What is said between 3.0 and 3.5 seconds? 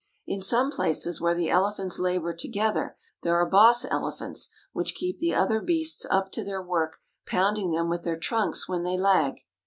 there are